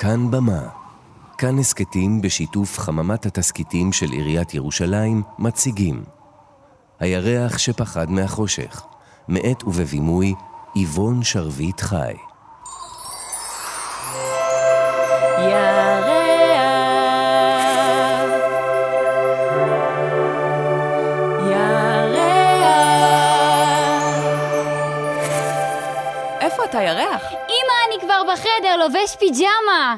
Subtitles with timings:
[0.00, 0.68] כאן במה.
[1.38, 6.04] כאן הסכתים בשיתוף חממת התסכיתים של עיריית ירושלים מציגים
[7.00, 8.82] הירח שפחד מהחושך,
[9.28, 10.34] מאת ובבימוי
[10.76, 12.14] איבון שרביט חי.
[28.90, 29.96] לובש פיג'מה!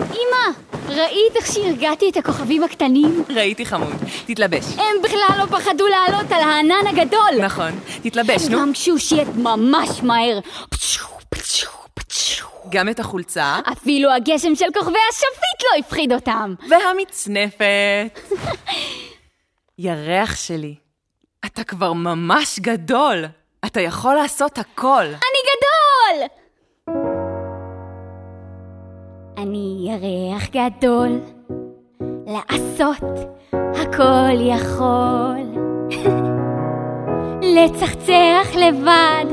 [0.00, 3.24] אמא, ראית איך שהרגעתי את הכוכבים הקטנים?
[3.28, 3.92] ראיתי חמוד.
[4.26, 4.64] תתלבש.
[4.76, 7.44] הם בכלל לא פחדו לעלות על הענן הגדול!
[7.44, 7.70] נכון.
[8.02, 8.58] תתלבש, נו.
[8.58, 10.40] גם כשהוא שייט ממש מהר.
[10.70, 12.46] פצ'ו, פצ'ו, פצ'ו.
[12.68, 13.58] גם את החולצה.
[13.72, 16.54] אפילו הגשם של כוכבי השביט לא הפחיד אותם.
[16.70, 18.20] והמצנפת.
[19.78, 20.74] ירח שלי,
[21.46, 23.24] אתה כבר ממש גדול.
[23.66, 25.04] אתה יכול לעשות הכל.
[25.04, 25.33] אני
[29.38, 31.20] אני ירח גדול,
[32.26, 33.04] לעשות
[33.52, 35.44] הכל יכול.
[37.56, 39.24] לצחצח לבד,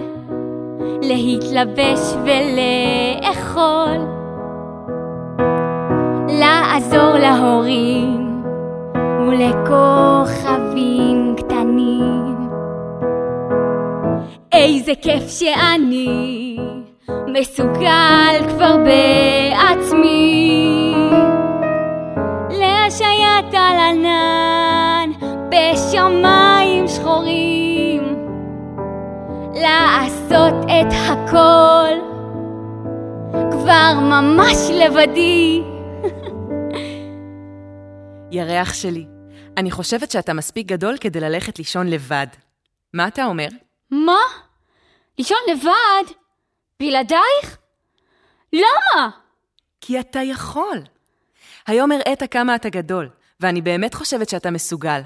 [1.01, 3.97] להתלבש ולאכול.
[6.39, 8.43] לעזור להורים
[9.27, 10.55] ולכוכבים
[11.37, 12.35] קטנים.
[14.53, 16.57] איזה כיף שאני
[17.27, 20.95] מסוגל כבר בעצמי
[22.49, 25.09] להשעיית על ענן
[25.49, 28.15] בשמיים שחורים
[29.53, 31.93] לעשות את הכל
[33.51, 35.61] כבר ממש לבדי
[38.31, 39.05] ירח שלי,
[39.57, 42.27] אני חושבת שאתה מספיק גדול כדי ללכת לישון לבד.
[42.93, 43.47] מה אתה אומר?
[43.91, 44.19] מה?
[45.19, 46.20] לישון לבד?
[46.81, 47.57] בלעדייך?
[48.53, 49.09] למה?
[49.81, 50.77] כי אתה יכול.
[51.67, 53.09] היום הראית כמה אתה גדול,
[53.39, 55.01] ואני באמת חושבת שאתה מסוגל.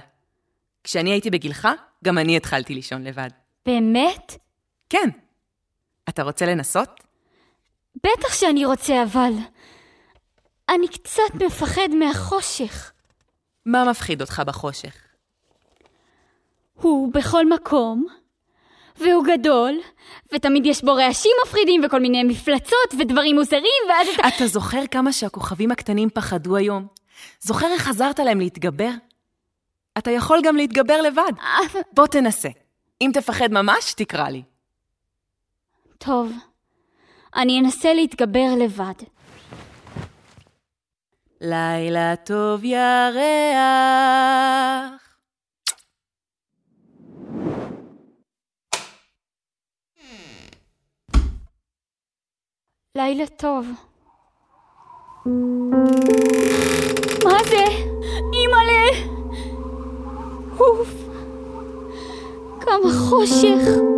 [0.83, 1.67] כשאני הייתי בגילך,
[2.03, 3.29] גם אני התחלתי לישון לבד.
[3.65, 4.37] באמת?
[4.89, 5.09] כן.
[6.09, 6.89] אתה רוצה לנסות?
[7.95, 9.31] בטח שאני רוצה, אבל...
[10.69, 12.91] אני קצת מפחד מהחושך.
[13.65, 14.95] מה מפחיד אותך בחושך?
[16.73, 18.07] הוא בכל מקום,
[18.97, 19.79] והוא גדול,
[20.33, 24.27] ותמיד יש בו רעשים מפחידים וכל מיני מפלצות ודברים מוזרים, ואז אתה...
[24.27, 26.87] אתה זוכר כמה שהכוכבים הקטנים פחדו היום?
[27.41, 28.89] זוכר איך עזרת להם להתגבר?
[29.97, 31.31] אתה יכול גם להתגבר לבד.
[31.93, 32.49] בוא תנסה.
[33.01, 34.43] אם תפחד ממש, תקרא לי.
[35.97, 36.31] טוב,
[37.35, 38.93] אני אנסה להתגבר לבד.
[41.41, 43.15] לילה טוב ירח.
[52.95, 53.67] לילה טוב.
[57.23, 57.65] מה זה?
[58.33, 59.07] אימא'לה!
[60.59, 60.89] אוף,
[62.59, 63.94] כמה חושך.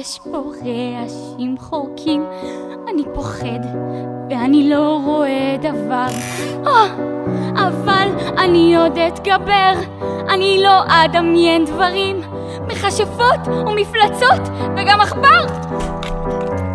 [0.00, 2.24] ויש פה רעשים חורקים.
[2.88, 3.60] אני פוחד,
[4.30, 6.06] ואני לא רואה דבר.
[6.66, 6.86] אה!
[7.54, 9.72] אבל אני עוד אתגבר,
[10.28, 12.20] אני לא אדמיין דברים,
[12.68, 15.46] מכשפות ומפלצות וגם עכבר.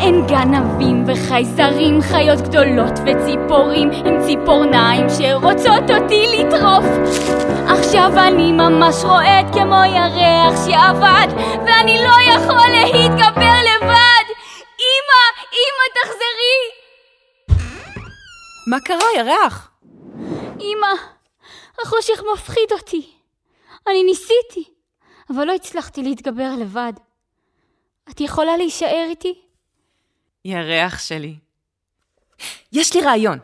[0.06, 6.84] אין גנבים וחייזרים, חיות גדולות וציפורים עם ציפורניים שרוצות אותי לטרוף.
[7.68, 11.28] עכשיו אני ממש רועד כמו ירח שעבד,
[11.66, 14.26] ואני לא יכול להתגבר לבד.
[14.86, 15.22] אמא,
[15.56, 16.60] אמא, תחזרי!
[18.66, 19.70] מה קרה, ירח?
[20.60, 20.94] אמא,
[21.82, 23.10] החושך מפחיד אותי.
[23.88, 24.64] אני ניסיתי,
[25.30, 26.92] אבל לא הצלחתי להתגבר לבד.
[28.10, 29.45] את יכולה להישאר איתי?
[30.46, 31.36] ירח שלי.
[32.72, 33.38] יש לי רעיון.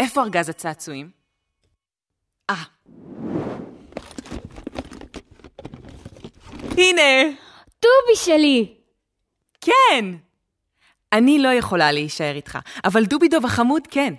[0.00, 1.10] איפה ארגז הצעצועים?
[2.50, 2.62] אה.
[6.78, 7.36] הנה!
[7.80, 8.74] טובי שלי!
[9.60, 10.04] כן!
[11.12, 14.14] אני לא יכולה להישאר איתך, אבל דובידוב החמוד כן.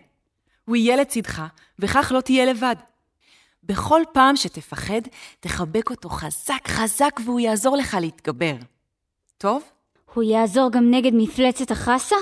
[0.66, 1.44] הוא יהיה לצדך,
[1.80, 2.75] וכך לא תהיה לבד.
[3.63, 5.01] בכל פעם שתפחד,
[5.39, 8.56] תחבק אותו חזק חזק והוא יעזור לך להתגבר.
[9.38, 9.75] טוב?
[10.15, 12.15] הוא יעזור גם נגד מפלצת החסה?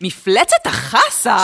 [0.00, 1.36] מפלצת החסה?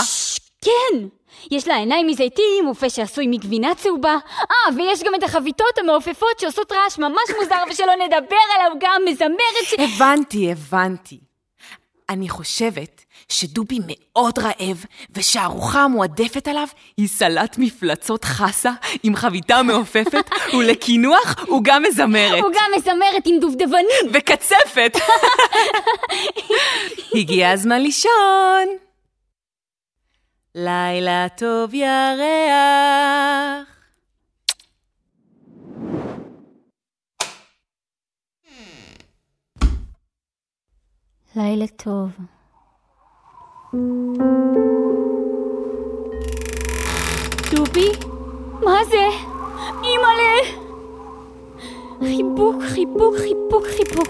[0.64, 1.06] כן!
[1.50, 4.18] יש לה עיניים מזיתים, ופה שעשוי מגבינה צהובה.
[4.40, 9.64] אה, ויש גם את החביתות המעופפות שעושות רעש ממש מוזר, ושלא נדבר על העוגה המזמרת
[9.64, 9.74] ש...
[9.78, 11.20] הבנתי, הבנתי.
[12.10, 18.72] אני חושבת שדובי מאוד רעב, ושהארוחה המועדפת עליו היא סלט מפלצות חסה
[19.02, 22.42] עם חביתה מעופפת, ולקינוח הוא גם מזמרת.
[22.42, 24.12] הוא גם מזמרת עם דובדבנים.
[24.12, 24.96] וקצפת.
[27.18, 28.66] הגיע הזמן לישון.
[30.54, 33.74] לילה טוב ירח.
[41.36, 42.10] לילה טוב.
[47.50, 47.88] דובי?
[48.64, 49.08] מה זה?
[49.82, 50.64] אימא'לה!
[52.00, 54.08] חיבוק, חיבוק, חיבוק, חיבוק.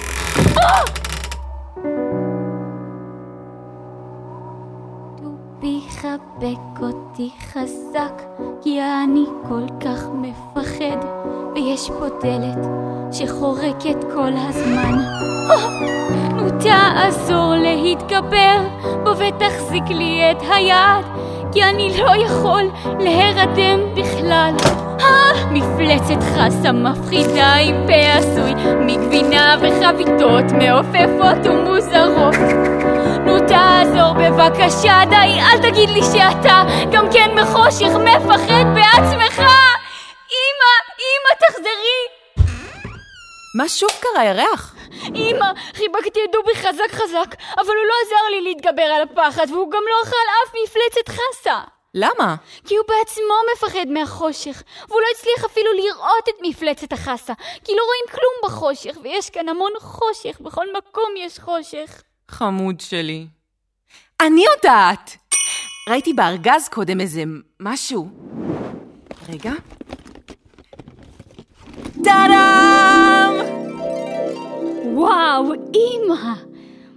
[0.59, 0.85] אה!
[5.23, 8.23] דובי חבק אותי חזק,
[8.62, 11.06] כי אני כל כך מפחד,
[11.55, 12.67] ויש פה דלת
[13.12, 14.99] שחורקת כל הזמן.
[16.65, 18.59] תעזור להתגבר,
[19.05, 21.07] בוא ותחזיק לי את היד,
[21.53, 24.55] כי אני לא יכול להירדם בכלל.
[25.01, 32.35] אה, מפלצת חסה מפחידה עם פה עשוי מגבינה וחביתות מעופפות ומוזרות.
[33.27, 36.63] נו תעזור בבקשה, די, אל תגיד לי שאתה
[36.93, 39.39] גם כן מחושך מפחד בעצמך!
[40.35, 42.01] אמא, אמא, תחזרי!
[43.55, 44.74] מה שוב קרה, ירח?
[45.14, 49.70] אמא, חיבקתי את דובי חזק חזק, אבל הוא לא עזר לי להתגבר על הפחד, והוא
[49.70, 51.61] גם לא אכל אף מפלצת חסה.
[51.94, 52.35] למה?
[52.67, 57.32] כי הוא בעצמו מפחד מהחושך, והוא לא הצליח אפילו לראות את מפלצת החסה,
[57.64, 62.02] כי לא רואים כלום בחושך, ויש כאן המון חושך, בכל מקום יש חושך.
[62.29, 63.26] חמוד שלי.
[64.20, 65.17] אני יודעת!
[65.88, 67.23] ראיתי בארגז קודם איזה
[67.61, 68.08] משהו.
[69.29, 69.52] רגע.
[72.05, 73.04] טאדאם!
[74.94, 76.35] וואו, אמא!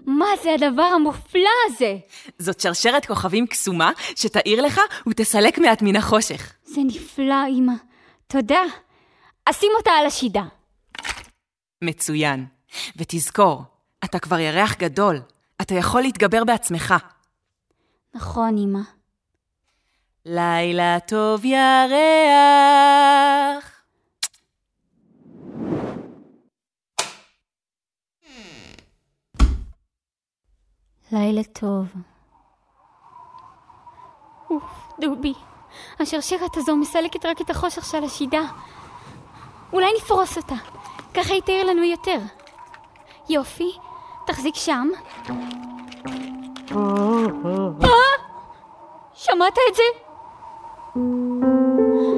[0.05, 1.97] מה זה הדבר המופלא הזה?
[2.39, 6.53] זאת שרשרת כוכבים קסומה שתאיר לך ותסלק מעט מן החושך.
[6.63, 7.73] זה נפלא, אמא.
[8.27, 8.61] תודה.
[9.45, 10.43] אשים אותה על השידה.
[11.81, 12.45] מצוין.
[12.97, 13.63] ותזכור,
[14.03, 15.21] אתה כבר ירח גדול.
[15.61, 16.95] אתה יכול להתגבר בעצמך.
[18.15, 18.79] נכון, אמא.
[20.25, 21.67] לילה טוב ירח.
[31.11, 31.85] לילה טוב.
[34.49, 35.33] אוף, דובי,
[35.99, 38.41] השרשרת הזו מסלקת רק את החושך של השידה.
[39.73, 40.55] אולי נפרוס אותה,
[41.13, 42.17] ככה היא תאיר לנו יותר.
[43.29, 43.71] יופי,
[44.27, 44.87] תחזיק שם.
[47.83, 47.87] אה!
[49.13, 49.83] שמעת את זה?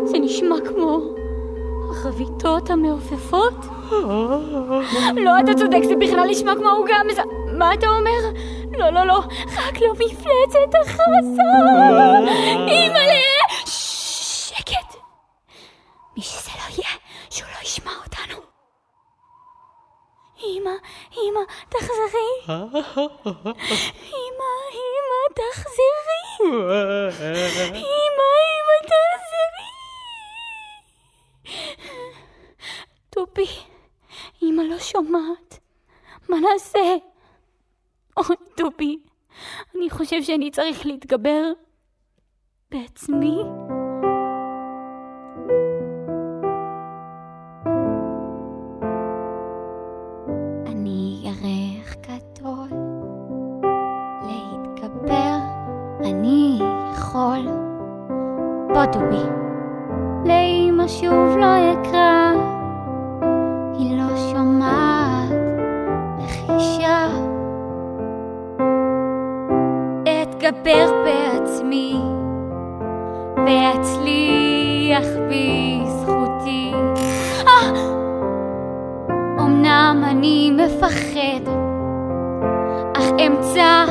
[0.04, 1.00] זה נשמע כמו
[1.92, 3.66] החביתות המעופפות?
[5.16, 7.22] לא, אתה צודק, זה בכלל נשמע כמו עוגה מזה...
[7.58, 8.40] מה אתה אומר?
[8.80, 9.18] לא, לא, לא,
[9.58, 11.50] רק לא מפלצת החסה!
[12.68, 13.22] אימא'לה!
[13.66, 14.96] שקט!
[16.18, 16.90] מי שזה לא יהיה,
[17.30, 18.38] שהוא לא ישמע אותנו.
[20.44, 20.72] אמא,
[21.14, 21.40] אמא,
[21.70, 22.30] תחזרי.
[22.48, 22.80] אמא,
[24.74, 26.24] אמא, תחזרי.
[26.42, 29.70] אמא, אמא, תחזרי.
[33.10, 33.48] טופי,
[34.44, 35.60] אמא לא שומעת.
[36.30, 36.96] מה נעשה?
[38.18, 39.00] אוי, טופי,
[39.76, 41.52] אני חושב שאני צריך להתגבר
[42.72, 43.38] בעצמי.
[58.74, 59.24] בוא דובי,
[60.26, 62.19] לאמא שוב לא יקרא,
[70.50, 71.96] אתגבר בעצמי,
[73.46, 76.74] ואצליח בזכותי.
[77.48, 77.70] אה!
[79.40, 81.52] אמנם אני מפחד,
[82.98, 83.86] אך אמצא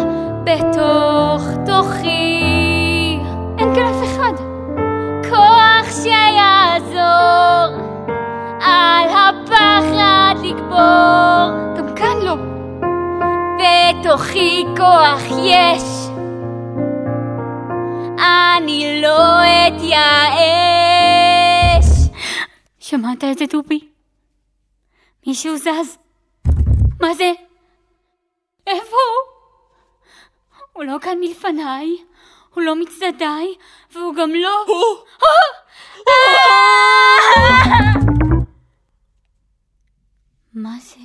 [0.44, 3.18] בתוך תוכי.
[3.58, 4.32] אין כאן אף אחד.
[5.30, 7.78] כוח שיעזור
[8.60, 11.76] על הפחד לגבור.
[11.76, 12.36] גם כאן לא.
[13.58, 15.97] בתוכי כוח יש.
[18.18, 20.08] אני לא אתייאש.
[22.78, 23.88] שמעת את זה, דובי?
[25.26, 25.98] מישהו זז?
[27.00, 27.32] מה זה?
[28.66, 29.28] איפה הוא?
[30.72, 31.96] הוא לא כאן מלפניי,
[32.54, 33.54] הוא לא מצדדיי,
[33.92, 34.64] והוא גם לא...
[40.52, 41.00] מה זה?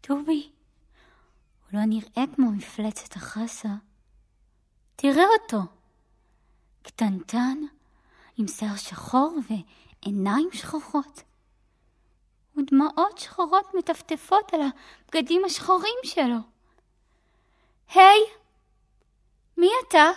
[0.00, 0.44] הוא
[1.62, 3.68] הוא לא נראה כמו מפלצת החסה.
[4.96, 5.75] תראה אותו.
[6.86, 7.58] קטנטן,
[8.36, 11.22] עם שיער שחור ועיניים שחורות.
[12.56, 16.36] ודמעות שחורות מטפטפות על הבגדים השחורים שלו.
[17.94, 18.20] היי,
[19.56, 20.10] מי אתה?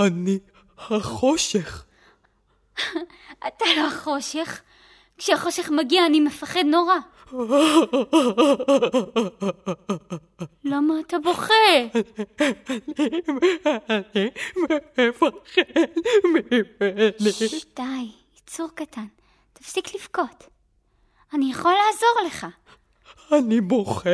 [0.00, 0.38] אני
[0.78, 1.84] החושך.
[3.46, 4.62] אתה לא החושך.
[5.18, 6.96] כשהחושך מגיע אני מפחד נורא.
[10.64, 11.54] למה אתה בוכה?
[13.90, 15.62] אני מפחד
[16.24, 16.62] ממני.
[17.76, 19.06] די, יצור קטן.
[19.52, 20.46] תפסיק לבכות.
[21.34, 22.46] אני יכול לעזור לך.
[23.32, 24.10] אני בוכה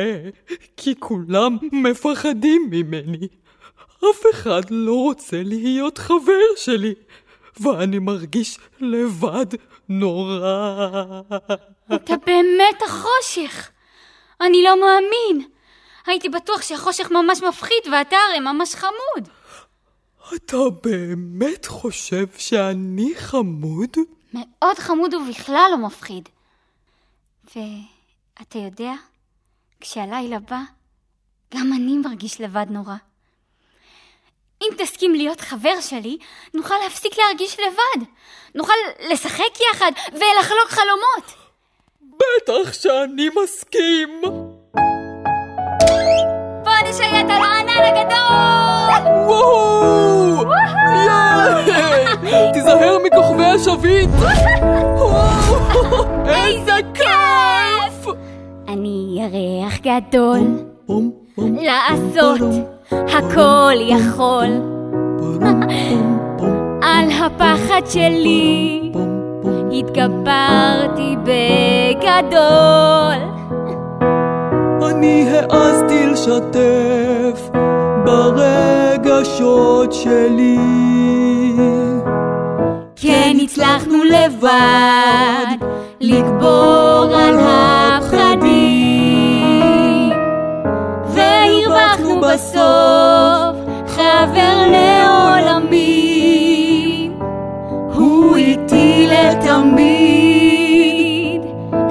[0.77, 3.27] כי כולם מפחדים ממני.
[3.99, 6.93] אף אחד לא רוצה להיות חבר שלי,
[7.59, 9.45] ואני מרגיש לבד
[9.89, 11.21] נורא.
[11.95, 13.71] אתה באמת החושך.
[14.41, 15.49] אני לא מאמין.
[16.05, 19.29] הייתי בטוח שהחושך ממש מפחיד ואתה הרי ממש חמוד.
[20.35, 23.97] אתה באמת חושב שאני חמוד?
[24.33, 26.29] מאוד חמוד ובכלל לא מפחיד.
[27.45, 28.93] ואתה יודע,
[29.81, 30.59] כשהלילה בא,
[31.53, 32.95] גם אני מרגיש לבד נורא.
[34.61, 36.17] אם תסכים להיות חבר שלי,
[36.53, 38.05] נוכל להפסיק להרגיש לבד.
[38.55, 38.73] נוכל
[39.11, 41.46] לשחק יחד ולחלוק חלומות.
[42.17, 44.21] בטח שאני מסכים.
[46.63, 49.13] בוא נשייט על הענן הגדול!
[49.27, 50.43] וואו!
[50.95, 52.53] ייי!
[52.53, 54.09] תיזהר מכוכבי השביט!
[56.35, 58.13] איזה כיף!
[58.67, 60.39] אני ירח גדול,
[61.37, 62.41] לעשות
[62.91, 64.47] הכל יכול.
[66.81, 68.86] על הפחד שלי.
[69.79, 72.47] התגברתי בגדול.
[74.89, 77.49] אני העזתי לשתף
[78.05, 80.57] ברגשות שלי.
[82.95, 85.55] כן הצלחנו לבד
[86.01, 88.57] לגבור על הפחדים
[91.13, 93.55] והרווחנו בסוף
[93.87, 95.97] חבר לעולמים
[97.93, 98.96] הוא איתי
[99.37, 100.21] לתמיד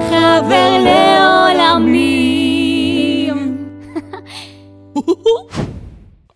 [0.09, 2.17] חבר לעולמים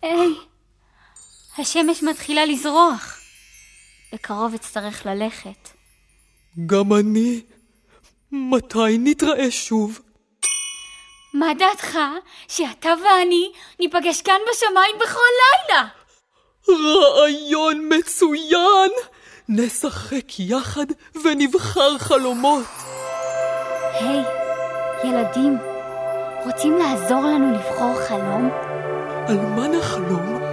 [0.02, 0.34] היי,
[1.58, 3.18] השמש מתחילה לזרוח
[4.12, 5.68] בקרוב אצטרך ללכת.
[6.66, 7.40] גם אני.
[8.32, 10.00] מתי נתראה שוב?
[11.34, 11.98] מה דעתך
[12.48, 15.20] שאתה ואני ניפגש כאן בשמיים בכל
[15.68, 15.88] לילה?
[16.68, 18.90] רעיון מצוין!
[19.48, 20.86] נשחק יחד
[21.24, 22.66] ונבחר חלומות.
[23.92, 24.24] היי,
[25.04, 25.58] ילדים,
[26.44, 28.50] רוצים לעזור לנו לבחור חלום?
[29.28, 30.52] על מה נחלום?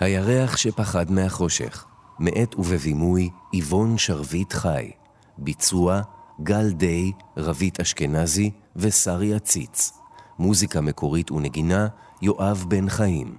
[0.00, 1.84] הירח שפחד מהחושך,
[2.20, 4.90] מאת ובבימוי איבון שרביט חי,
[5.38, 6.00] ביצוע
[6.42, 9.92] גל די, רבית אשכנזי ושרי עציץ,
[10.38, 11.88] מוזיקה מקורית ונגינה
[12.22, 13.36] יואב בן חיים.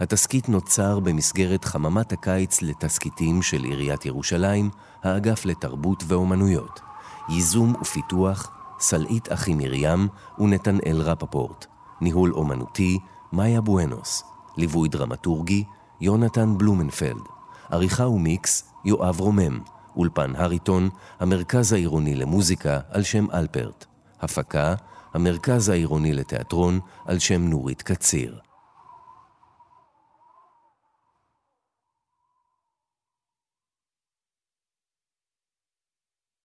[0.00, 4.70] התסכית נוצר במסגרת חממת הקיץ לתסכיתים של עיריית ירושלים,
[5.02, 6.80] האגף לתרבות ואומנויות,
[7.28, 11.66] ייזום ופיתוח סלעית אחי מרים ונתנאל רפפורט,
[12.00, 12.98] ניהול אומנותי
[13.32, 14.22] מאיה בואנוס,
[14.56, 15.64] ליווי דרמטורגי
[16.00, 17.35] יונתן בלומנפלד,
[17.70, 19.60] עריכה ומיקס יואב רומם,
[19.96, 20.88] אולפן הריטון,
[21.20, 23.84] המרכז העירוני למוזיקה על שם אלפרט,
[24.20, 24.74] הפקה,
[25.14, 28.38] המרכז העירוני לתיאטרון על שם נורית קציר.